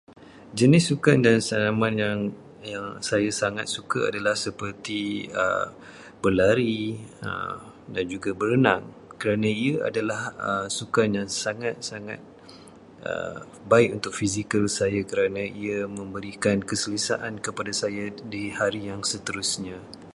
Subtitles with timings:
[0.59, 2.19] Jenis sukan dan senaman yang
[3.09, 5.01] saya sangat suka adalah seperti
[6.23, 6.83] berlari
[7.95, 8.83] dan juga berenang
[9.21, 10.21] kerana ia adalah
[10.77, 12.17] sukan yang sangat-sangat
[13.71, 19.77] baik untuk fizikal saya, kerana ia memberikan keselesaan kepada saya di hari yang seterusnya.